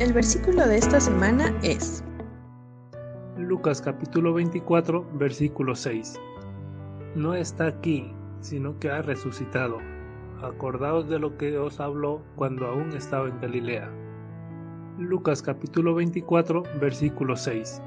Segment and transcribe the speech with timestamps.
[0.00, 2.04] El versículo de esta semana es
[3.36, 6.20] Lucas capítulo 24, versículo 6.
[7.16, 9.78] No está aquí, sino que ha resucitado.
[10.40, 13.90] Acordaos de lo que os habló cuando aún estaba en Galilea.
[14.98, 17.82] Lucas capítulo 24, versículo 6.